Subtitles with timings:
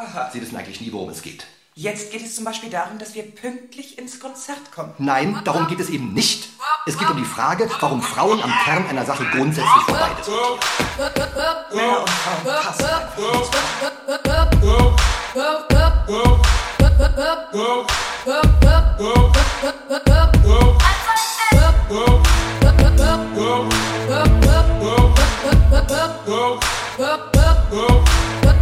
[0.00, 0.30] Aha.
[0.32, 1.44] Sie wissen eigentlich nie, worum es geht.
[1.74, 4.92] Jetzt geht es zum Beispiel darum, dass wir pünktlich ins Konzert kommen.
[4.98, 6.48] Nein, darum geht es eben nicht.
[6.86, 10.34] Es geht um die Frage, warum Frauen am Kern einer Sache grundsätzlich vorbei sind.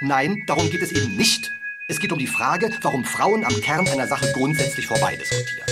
[0.00, 1.52] Nein, darum geht es eben nicht.
[1.88, 5.66] Es geht um die Frage, warum Frauen am Kern einer Sache grundsätzlich vorbei diskutieren.